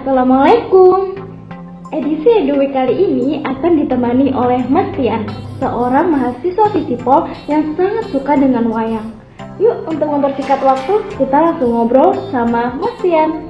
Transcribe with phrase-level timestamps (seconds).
[0.00, 1.12] Assalamualaikum.
[1.92, 5.28] Edisi EduWeek kali ini akan ditemani oleh Mas Tian,
[5.60, 9.12] seorang mahasiswa Visipol yang sangat suka dengan wayang.
[9.60, 13.44] Yuk, untuk mempersingkat waktu, kita langsung ngobrol sama Mas Tian.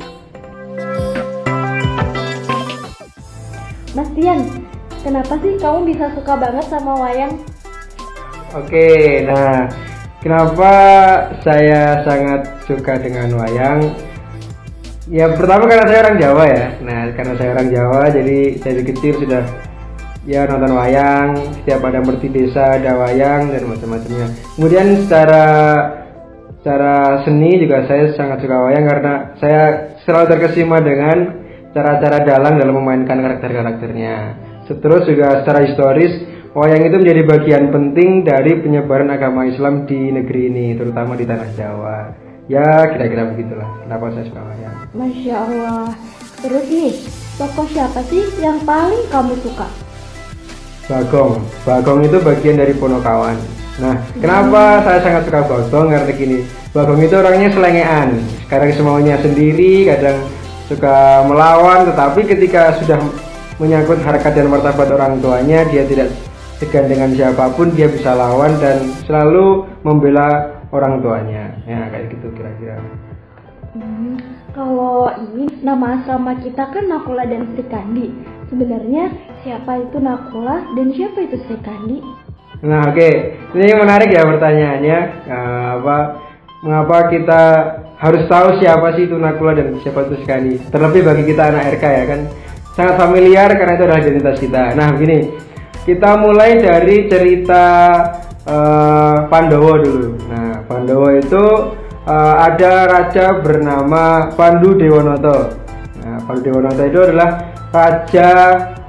[3.94, 4.42] Mas Tian,
[5.06, 7.38] kenapa sih kamu bisa suka banget sama wayang?
[8.58, 9.70] Oke, nah
[10.18, 10.72] kenapa
[11.46, 14.09] saya sangat suka dengan wayang?
[15.10, 16.66] Ya pertama karena saya orang Jawa ya.
[16.86, 19.42] Nah karena saya orang Jawa, jadi dari kecil sudah
[20.22, 21.34] ya nonton wayang.
[21.60, 24.26] Setiap ada merti desa ada wayang dan macam-macamnya.
[24.54, 25.44] Kemudian secara
[26.62, 29.62] secara seni juga saya sangat suka wayang karena saya
[30.06, 31.42] selalu terkesima dengan
[31.74, 34.16] cara-cara dalang dalam memainkan karakter-karakternya.
[34.70, 36.14] Terus juga secara historis,
[36.54, 41.50] wayang itu menjadi bagian penting dari penyebaran agama Islam di negeri ini, terutama di tanah
[41.58, 42.29] Jawa.
[42.50, 43.68] Ya, kira-kira begitulah.
[43.86, 44.74] Kenapa saya suka wayang?
[44.90, 45.94] Masya Allah.
[46.42, 46.92] Terus nih,
[47.38, 49.70] tokoh siapa sih yang paling kamu suka?
[50.90, 51.46] Bagong.
[51.62, 53.38] Bagong itu bagian dari Ponokawan.
[53.78, 55.94] Nah, kenapa saya sangat suka Bagong?
[55.94, 56.42] Karena gini,
[56.74, 58.18] Bagong itu orangnya selengean.
[58.42, 60.18] Sekarang semuanya sendiri, kadang
[60.66, 62.98] suka melawan, tetapi ketika sudah
[63.62, 66.10] menyangkut harkat dan martabat orang tuanya dia tidak
[66.58, 71.54] segan dengan siapa pun dia bisa lawan dan selalu membela orang tuanya.
[71.66, 72.78] Ya kayak gitu kira-kira.
[73.70, 74.18] Hmm,
[74.50, 78.10] kalau ini nama sama kita kan Nakula dan Sri Kandi.
[78.50, 79.14] Sebenarnya
[79.46, 82.02] siapa itu Nakula dan siapa itu Sri Kandi?
[82.66, 82.98] Nah oke.
[82.98, 83.14] Okay.
[83.54, 84.98] ini menarik ya pertanyaannya.
[85.30, 85.96] Nah, apa
[86.66, 87.42] mengapa kita
[88.02, 90.54] harus tahu siapa sih itu Nakula dan siapa itu Sri Kandi?
[90.66, 92.20] Terlebih bagi kita anak RK ya kan?
[92.74, 94.62] Sangat familiar karena itu adalah identitas kita.
[94.74, 95.30] Nah, begini,
[95.86, 97.64] kita mulai dari cerita
[98.50, 100.10] uh, Pandowo dulu.
[100.26, 101.44] Nah, Pandowo itu
[102.06, 105.50] uh, ada raja bernama Pandu Dewonoto.
[105.98, 107.30] Nah, Pandu Dewonoto itu adalah
[107.74, 108.30] raja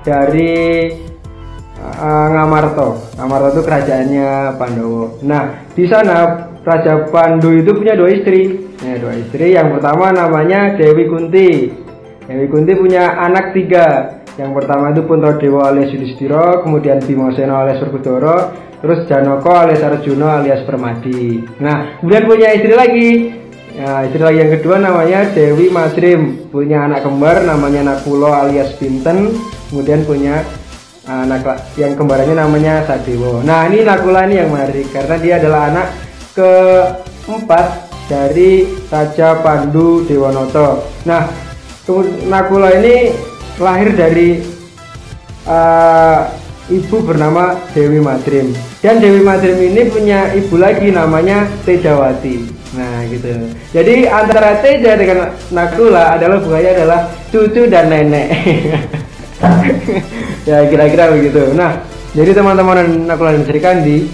[0.06, 0.94] dari
[1.81, 3.18] uh, Ngamarto.
[3.18, 4.30] Ngamarto itu kerajaannya
[4.62, 5.25] Pandowo.
[5.25, 8.62] Nah, di sana Raja Pandu itu punya dua istri.
[8.86, 9.58] Nah, dua istri.
[9.58, 11.74] Yang pertama namanya Dewi Kunti.
[12.30, 14.21] Dewi Kunti punya anak tiga.
[14.40, 15.03] Yang pertama itu
[15.42, 21.44] Dewa alias Yudhistira, kemudian Bimoseno alias Werkudara, terus Janoko alias Arjuna alias Permadi.
[21.59, 23.12] Nah, kemudian punya istri lagi.
[23.72, 29.36] Nah, istri lagi yang kedua namanya Dewi Madrim, punya anak kembar namanya Nakulo alias Binten,
[29.72, 30.44] kemudian punya
[31.08, 33.42] anak yang kembarannya namanya Sadewo.
[33.42, 35.88] Nah, ini Nakula ini yang menarik karena dia adalah anak
[36.36, 37.66] keempat
[38.08, 40.88] dari Raja Pandu Dewanoto.
[41.08, 41.25] Nah,
[42.30, 43.12] Nakula ini
[43.62, 44.42] lahir dari
[45.46, 46.28] uh,
[46.68, 48.52] ibu bernama Dewi Madrim.
[48.82, 52.50] Dan Dewi Madrim ini punya ibu lagi namanya Tejawati.
[52.74, 53.28] Nah gitu.
[53.76, 57.00] Jadi antara Teja dengan Nakula adalah buahnya adalah
[57.30, 58.28] cucu dan nenek.
[60.42, 61.54] Ya kira-kira begitu.
[61.54, 61.82] Nah
[62.18, 64.10] jadi teman-teman Nakula dan Sri Kandi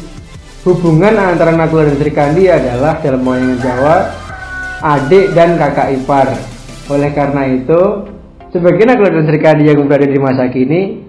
[0.67, 4.11] hubungan antara Nakula dan Sri Kandi adalah dalam wayang Jawa
[4.83, 6.27] adik dan kakak ipar.
[6.87, 8.07] Oleh karena itu,
[8.51, 11.03] sebagai anak dan serikandi yang berada di masa kini,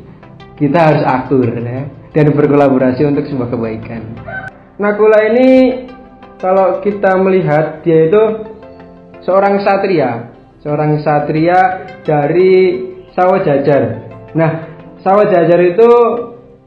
[0.59, 4.03] kita harus akur ya, dan berkolaborasi untuk sebuah kebaikan.
[4.79, 5.51] Nakula ini
[6.39, 8.23] kalau kita melihat dia itu
[9.27, 10.31] seorang satria,
[10.63, 13.83] seorang satria dari Sawah Jajar.
[14.39, 14.51] Nah,
[15.03, 15.91] Sawah Jajar itu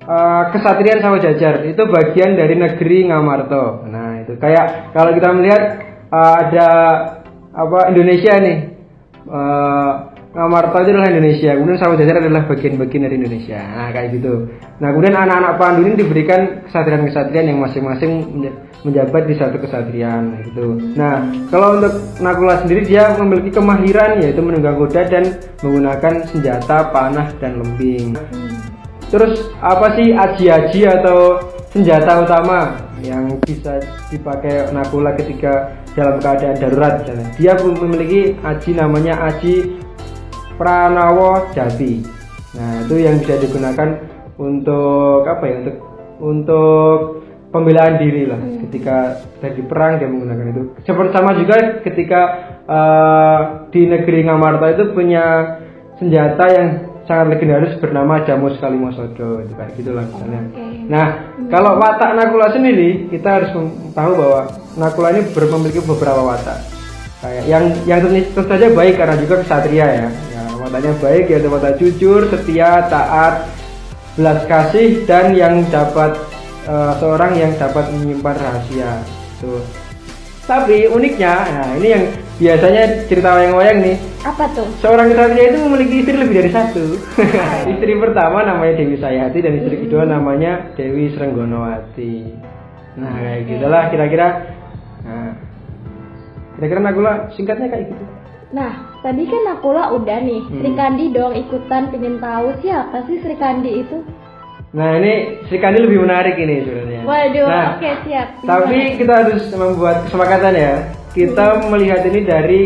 [0.04, 3.88] uh, kesatrian Sawah Jajar itu bagian dari negeri Ngamarto.
[3.88, 5.64] Nah, itu kayak kalau kita melihat
[6.12, 6.70] uh, ada
[7.52, 8.58] apa Indonesia nih
[9.28, 13.60] uh, Ngamarta itu adalah Indonesia, kemudian Sawah Jajar adalah bagian-bagian dari Indonesia.
[13.60, 14.48] Nah, kayak gitu.
[14.80, 18.12] Nah, kemudian anak-anak Pandu ini diberikan kesatrian-kesatrian yang masing-masing
[18.88, 20.80] menjabat di satu kesatrian gitu.
[20.96, 25.36] Nah, kalau untuk Nakula sendiri dia memiliki kemahiran yaitu menunggang kuda dan
[25.68, 28.16] menggunakan senjata panah dan lembing.
[29.12, 31.44] Terus apa sih aji-aji atau
[31.76, 37.04] senjata utama yang bisa dipakai Nakula ketika dalam keadaan darurat.
[37.36, 39.81] Dia memiliki aji namanya aji
[40.62, 42.06] Pranawo Jati.
[42.54, 43.98] Nah, itu yang bisa digunakan
[44.38, 45.56] untuk apa ya?
[45.66, 45.78] Untuk
[46.22, 46.98] untuk
[47.50, 48.70] pembelaan diri lah hmm.
[48.70, 50.62] ketika terjadi perang dia menggunakan itu.
[50.86, 52.22] Seperti sama juga ketika
[52.70, 53.40] uh,
[53.74, 55.58] di negeri Ngamarta itu punya
[55.98, 56.68] senjata yang
[57.10, 60.42] sangat legendaris bernama Jamus Kalimosodo itu kayak gitulah misalnya.
[60.54, 60.72] Okay.
[60.88, 61.50] Nah, hmm.
[61.50, 63.52] kalau watak Nakula sendiri kita harus
[63.98, 64.42] tahu bahwa
[64.80, 66.62] Nakula ini memiliki beberapa watak.
[67.22, 70.10] Kayak yang yang tentu saja baik karena juga kesatria ya.
[70.62, 73.50] Ya, wataknya baik yaitu watak jujur, setia, taat,
[74.14, 76.14] belas kasih dan yang dapat
[76.70, 79.02] uh, seorang yang dapat menyimpan rahasia.
[79.42, 79.66] Tuh.
[80.46, 82.04] Tapi uniknya, nah ini yang
[82.38, 83.98] biasanya cerita wayang-wayang nih.
[84.22, 84.70] Apa tuh?
[84.86, 86.86] Seorang kesatria itu memiliki istri lebih dari satu.
[87.74, 92.38] istri pertama namanya Dewi Sayati dan istri kedua namanya Dewi Srenggonowati.
[93.02, 94.28] Nah kayak gitulah kira-kira.
[95.02, 95.34] Nah,
[96.60, 98.04] kira-kira Nakula singkatnya kayak gitu.
[98.54, 100.42] Nah, tadi kan Nakula udah nih.
[100.46, 100.58] Hmm.
[100.62, 103.98] Sri Kandi dong ikutan pengen tahu siapa sih Sri Kandi itu?
[104.72, 107.02] Nah ini Sri Kandi lebih menarik ini sebenarnya.
[107.04, 108.28] Waduh, Nah, oke siap.
[108.46, 110.74] Tapi kita harus membuat kesepakatan ya.
[111.12, 112.62] Kita melihat ini dari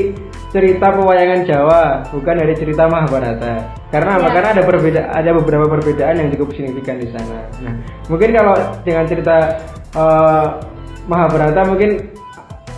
[0.54, 3.76] cerita pewayangan Jawa, bukan dari cerita Mahabharata.
[3.92, 4.28] Karena apa?
[4.30, 4.34] Ya.
[4.40, 7.44] Karena ada berbeda, ada beberapa perbedaan yang cukup signifikan di sana.
[7.60, 7.74] Nah,
[8.08, 8.56] mungkin kalau
[8.88, 9.36] dengan cerita
[9.98, 10.46] eh,
[11.12, 12.15] Mahabharata mungkin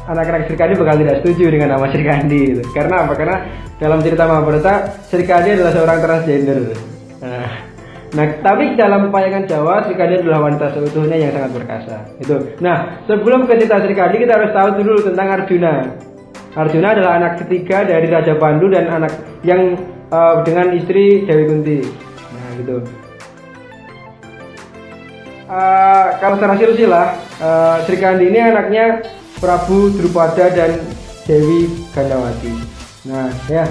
[0.08, 2.64] anak-anak Sri Kandi bakal tidak setuju dengan nama Sri Kandi gitu.
[2.72, 3.14] Karena apa?
[3.14, 3.38] Karena
[3.78, 4.74] dalam cerita Mahabharata
[5.12, 6.60] Sri Kandi adalah seorang transgender.
[7.20, 7.50] Nah,
[8.16, 11.96] nah, tapi dalam pewayangan Jawa Sri Kandi adalah wanita seutuhnya yang sangat perkasa.
[12.24, 12.36] Itu.
[12.64, 15.76] Nah, sebelum ke cerita Sri Kandi kita harus tahu dulu tentang Arjuna.
[16.58, 19.14] Arjuna adalah anak ketiga dari Raja Pandu dan anak
[19.44, 19.76] yang
[20.08, 21.80] eh, dengan istri Dewi Kunti.
[22.32, 22.78] Nah, gitu.
[25.48, 27.08] Eh, kalau secara silsilah,
[27.44, 29.04] eh, Sri Kandi ini anaknya
[29.38, 30.82] Prabu Drupada dan
[31.28, 32.54] Dewi Gandawati.
[33.08, 33.64] Nah, ya.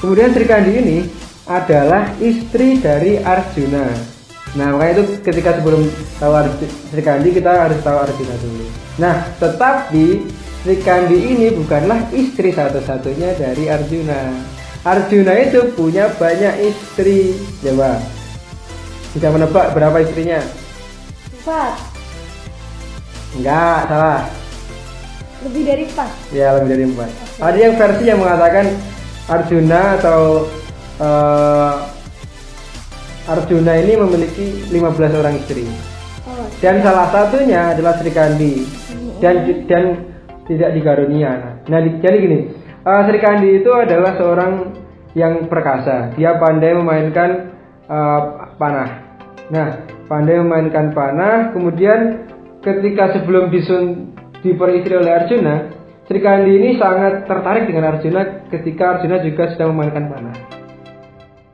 [0.00, 0.98] Kemudian Sri Kandi ini
[1.48, 3.88] adalah istri dari Arjuna.
[4.54, 6.32] Nah, makanya itu ketika sebelum tahu
[6.92, 8.66] Sri Kandi kita harus tahu Arjuna dulu.
[8.96, 10.06] Nah, tetapi
[10.64, 14.32] Sri Kandi ini bukanlah istri satu-satunya dari Arjuna.
[14.84, 17.36] Arjuna itu punya banyak istri.
[17.64, 17.96] Coba.
[19.14, 20.42] Bisa menebak berapa istrinya?
[21.40, 21.74] Empat.
[23.38, 24.22] Enggak, salah.
[25.44, 26.10] Lebih dari empat.
[26.32, 27.10] Ya lebih dari empat.
[27.36, 28.66] Ada yang versi yang mengatakan
[29.28, 30.20] Arjuna atau
[31.00, 31.72] eh,
[33.24, 35.64] Arjuna ini memiliki 15 orang istri.
[36.24, 38.52] Oh, Dan salah satunya adalah Sri Kandi.
[39.20, 39.84] Dan dan
[40.44, 41.54] tidak digarunia anak.
[41.72, 42.38] Nah, di- jadi gini,
[42.84, 44.52] eh, Sri Kandi itu adalah seorang
[45.12, 46.12] yang perkasa.
[46.16, 47.52] Dia pandai memainkan
[47.84, 48.20] eh,
[48.56, 48.90] panah.
[49.52, 49.68] Nah,
[50.08, 51.52] pandai memainkan panah.
[51.52, 52.28] Kemudian
[52.64, 54.13] ketika sebelum Bisun
[54.44, 55.54] diperistri oleh Arjuna,
[56.04, 60.36] Sri Kandi ini sangat tertarik dengan Arjuna ketika Arjuna juga sedang memainkan panah.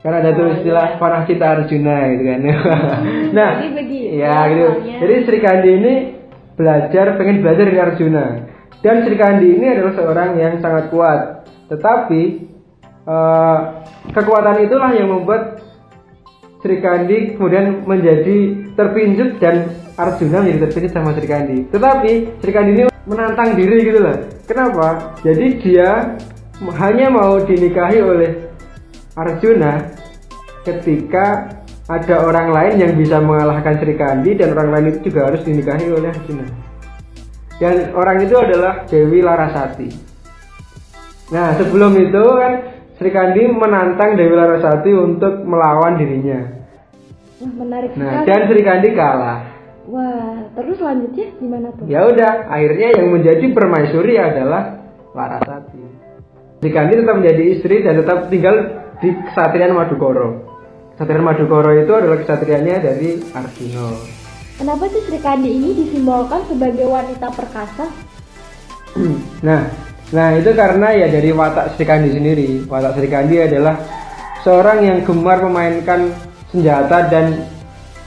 [0.03, 2.41] Karena ada tuh istilah panah cinta Arjuna gitu kan.
[3.37, 4.67] nah, Jadi begitu ya gitu.
[5.07, 5.93] Jadi Sri Kandi ini
[6.59, 8.25] belajar, pengen belajar dari Arjuna.
[8.83, 11.47] Dan Sri Kandi ini adalah seorang yang sangat kuat.
[11.71, 12.23] Tetapi
[13.07, 13.59] eh,
[14.11, 15.63] kekuatan itulah yang membuat
[16.59, 19.69] Sri Kandi kemudian menjadi terpincut dan
[20.00, 21.56] Arjuna menjadi terpincut sama Sri Kandi.
[21.69, 24.17] Tetapi Sri Kandi ini menantang diri gitu loh.
[24.44, 25.17] Kenapa?
[25.20, 26.17] Jadi dia
[26.76, 28.31] hanya mau dinikahi oleh
[29.12, 29.73] Arjuna
[30.62, 31.56] ketika
[31.91, 35.91] ada orang lain yang bisa mengalahkan Sri Kandi dan orang lain itu juga harus dinikahi
[35.91, 36.47] oleh Arjuna.
[37.58, 39.88] Dan orang itu adalah Dewi Larasati.
[41.31, 42.52] Nah, sebelum itu kan
[42.97, 46.41] Sri Kandi menantang Dewi Larasati untuk melawan dirinya.
[47.41, 48.26] Menarik Nah, sekali.
[48.29, 49.38] dan Sri Kandi kalah.
[49.88, 51.85] Wah, terus selanjutnya gimana tuh?
[51.88, 54.85] Ya udah, akhirnya yang menjadi permaisuri adalah
[55.17, 55.82] Larasati.
[56.61, 58.56] Sri Kandi tetap menjadi istri dan tetap tinggal
[59.00, 60.44] di Kesatrian Madukoro.
[60.93, 63.88] Kesatrian Madukoro itu adalah kesatriannya dari Arjuna.
[64.61, 67.88] Kenapa sih Sri Kandi ini disimbolkan sebagai wanita perkasa?
[69.49, 69.73] nah,
[70.12, 72.69] nah itu karena ya dari watak Sri Kandi sendiri.
[72.69, 73.81] Watak Sri Kandi adalah
[74.45, 76.12] seorang yang gemar memainkan
[76.52, 77.49] senjata dan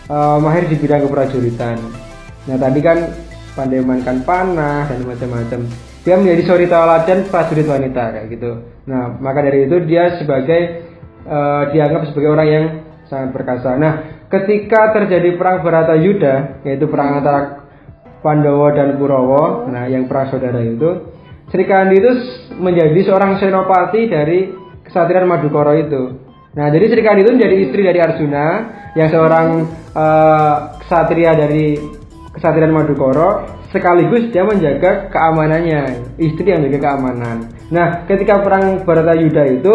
[0.07, 1.77] eh, mahir di bidang keprajuritan.
[2.50, 2.98] Nah tadi kan
[3.53, 5.60] pandai memainkan panah dan macam-macam.
[6.03, 8.51] Dia menjadi suri tauladan prajurit wanita kayak gitu.
[8.89, 10.62] Nah maka dari itu dia sebagai
[11.24, 12.65] eh, dianggap sebagai orang yang
[13.07, 13.75] sangat perkasa.
[13.79, 13.93] Nah
[14.27, 17.63] ketika terjadi perang Barata Yuda yaitu perang antara
[18.24, 21.12] Pandawa dan Kurawa, nah yang perang saudara itu,
[21.51, 22.12] Sri Kandi itu
[22.55, 24.48] menjadi seorang senopati dari
[24.88, 26.23] kesatrian Madukoro itu.
[26.53, 28.45] Nah, jadi Sri Kandi itu menjadi istri dari Arjuna,
[28.93, 29.48] yang seorang
[29.98, 30.55] eh,
[30.86, 31.81] kesatria dari
[32.29, 37.50] kesatrian Madukoro, sekaligus dia menjaga keamanannya, istri yang menjaga keamanan.
[37.74, 39.74] Nah, ketika perang Barata Yuda itu,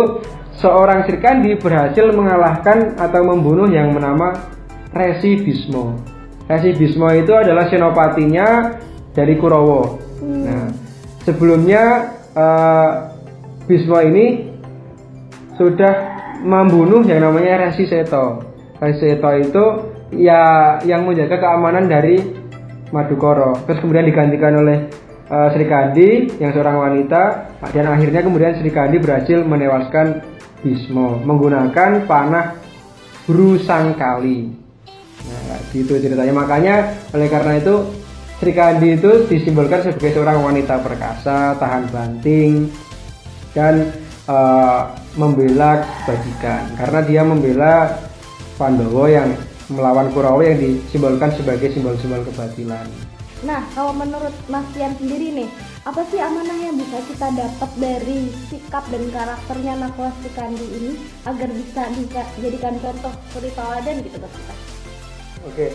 [0.62, 4.38] seorang Sri Kandi berhasil mengalahkan atau membunuh yang bernama
[4.94, 5.98] Resi Bismo.
[6.46, 8.78] Resi Bismo itu adalah senopatinya
[9.18, 9.98] dari Kurawa.
[10.22, 10.70] Nah,
[11.26, 12.90] sebelumnya eh,
[13.66, 14.54] Bismo ini
[15.58, 18.44] sudah membunuh yang namanya Resi Seto.
[18.78, 19.64] Resi Seto itu
[20.14, 22.16] ya yang menjaga keamanan dari
[22.94, 23.52] Madukoro.
[23.68, 24.88] Terus kemudian digantikan oleh
[25.28, 27.22] eh, Sri Kandi yang seorang wanita
[27.72, 32.58] dan akhirnya kemudian Sri Kandi berhasil menewaskan Bismo menggunakan panah
[33.28, 34.40] Brusangkali.
[35.28, 36.32] Nah, gitu ceritanya.
[36.32, 36.74] Makanya
[37.12, 37.92] oleh karena itu
[38.40, 42.72] Sri Kandi itu disimbolkan sebagai seorang wanita perkasa, tahan banting,
[43.52, 43.92] dan
[44.28, 46.76] uh, membela kebajikan.
[46.76, 47.98] Karena dia membela
[48.60, 49.34] Pandowo yang
[49.72, 52.88] melawan Kurawa yang disimbolkan sebagai simbol-simbol kebatilan.
[53.46, 55.48] Nah, kalau menurut Mas Tian sendiri nih,
[55.86, 60.92] apa sih amanah yang bisa kita dapat dari sikap dan karakternya Nakula Sri Kandi ini
[61.22, 64.54] agar bisa dijadikan contoh seperti teladan gitu buat kita?
[65.46, 65.66] Oke,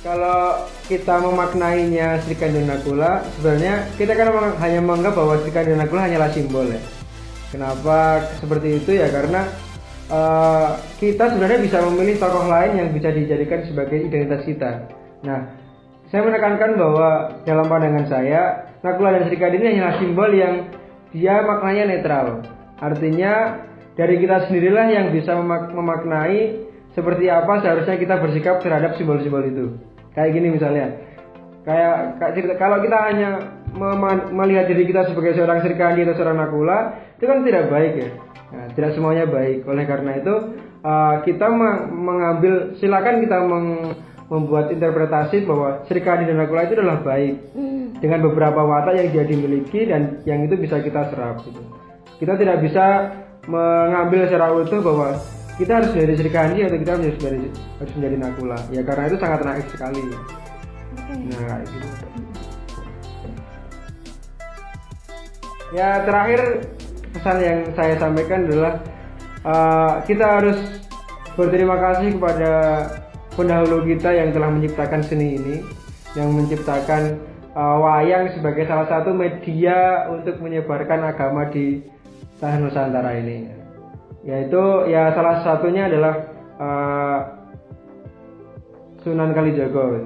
[0.00, 4.32] kalau kita memaknainya Sri Kandi Nakula, sebenarnya kita kan
[4.64, 6.80] hanya menganggap bahwa Sri Kandi Nakula hanyalah simbol ya.
[7.50, 9.10] Kenapa seperti itu ya?
[9.10, 9.46] Karena
[10.10, 14.70] uh, kita sebenarnya bisa memilih tokoh lain yang bisa dijadikan sebagai identitas kita.
[15.26, 15.50] Nah,
[16.10, 17.08] saya menekankan bahwa
[17.42, 20.70] dalam pandangan saya, Nakula dan Sri Kandi ini hanyalah simbol yang
[21.10, 22.26] dia maknanya netral.
[22.78, 23.60] Artinya
[23.98, 29.76] dari kita sendirilah yang bisa memak memaknai seperti apa seharusnya kita bersikap terhadap simbol-simbol itu
[30.14, 30.96] kayak gini misalnya
[31.62, 32.18] kayak
[32.58, 33.30] kalau kita hanya
[34.34, 36.78] melihat diri kita sebagai seorang serikandi atau seorang nakula
[37.16, 38.10] itu kan tidak baik ya
[38.50, 40.34] nah, tidak semuanya baik oleh karena itu
[40.82, 41.46] uh, kita
[41.90, 43.68] mengambil silakan kita meng
[44.30, 47.98] membuat interpretasi bahwa serikandi dan nakula itu adalah baik mm.
[47.98, 51.58] dengan beberapa watak yang dia dimiliki dan yang itu bisa kita serap gitu.
[52.22, 53.10] kita tidak bisa
[53.50, 55.18] mengambil secara utuh bahwa
[55.58, 57.38] kita harus menjadi serikandi atau kita harus menjadi
[57.82, 61.18] harus menjadi nakula ya karena itu sangat naik sekali okay.
[61.34, 62.29] nah itu
[65.70, 66.66] ya terakhir
[67.14, 68.74] pesan yang saya sampaikan adalah
[69.46, 70.58] uh, kita harus
[71.34, 72.52] berterima kasih kepada
[73.34, 75.56] pendahulu kita yang telah menciptakan seni ini
[76.18, 77.22] yang menciptakan
[77.54, 81.82] uh, wayang sebagai salah satu media untuk menyebarkan agama di
[82.42, 83.60] tanah Nusantara ini
[84.20, 86.14] yaitu ya salah satunya adalah
[86.60, 87.20] uh,
[89.00, 89.96] Sunan Kalijogo.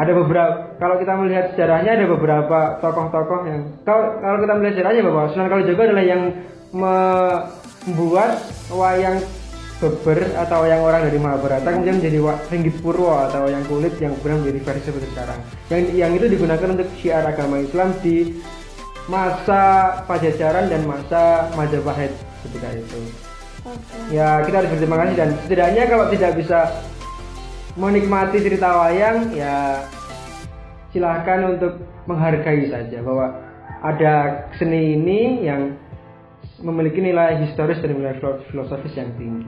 [0.00, 5.02] Ada beberapa kalau kita melihat sejarahnya ada beberapa tokoh-tokoh yang kalau kalau kita melihat sejarahnya
[5.10, 6.22] bahwa Sunan Kalijogo adalah yang
[6.70, 8.30] membuat
[8.70, 9.18] wayang
[9.78, 12.18] beber atau yang orang dari Mahabharata kemudian menjadi
[12.50, 15.38] ringgit purwo atau yang kulit yang kemudian menjadi versi seperti sekarang.
[15.70, 18.42] Yang yang itu digunakan untuk syiar agama Islam di
[19.06, 19.62] masa
[20.04, 22.10] Pajajaran dan masa Majapahit
[22.46, 23.00] ketika itu.
[23.62, 24.18] Okay.
[24.18, 26.58] Ya kita harus berterima kasih dan setidaknya kalau tidak bisa
[27.78, 29.86] menikmati cerita wayang ya
[30.92, 33.36] silahkan untuk menghargai saja bahwa
[33.84, 35.76] ada seni ini yang
[36.64, 38.18] memiliki nilai historis dan nilai
[38.50, 39.46] filosofis yang tinggi.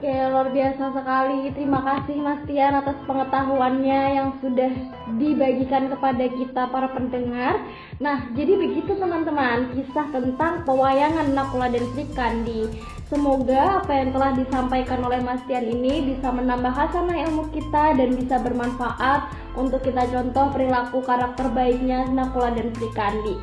[0.00, 1.52] Oke, luar biasa sekali.
[1.52, 4.72] Terima kasih Mas Tian atas pengetahuannya yang sudah
[5.20, 7.60] dibagikan kepada kita para pendengar.
[8.00, 12.72] Nah, jadi begitu teman-teman kisah tentang pewayangan Nakula dan Sri Kandi.
[13.12, 18.16] Semoga apa yang telah disampaikan oleh Mas Tian ini bisa menambah hasanah ilmu kita dan
[18.16, 23.36] bisa bermanfaat untuk kita contoh perilaku karakter baiknya Nakula dan Sri Kandi.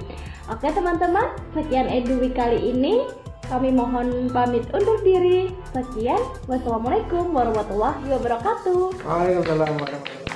[0.50, 3.27] Oke teman-teman, sekian edui kali ini.
[3.46, 5.54] Kami mohon pamit undur diri.
[5.70, 9.06] Sekian, wassalamualaikum warahmatullahi wabarakatuh.
[9.06, 10.27] Waalaikumsalam warahmatullahi wabarakatuh.